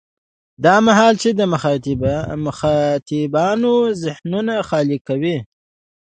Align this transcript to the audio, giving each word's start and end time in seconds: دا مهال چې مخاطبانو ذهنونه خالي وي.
دا 0.63 0.75
مهال 0.87 1.13
چې 1.21 1.29
مخاطبانو 2.47 3.73
ذهنونه 4.03 4.53
خالي 4.67 4.97
وي. 5.21 5.37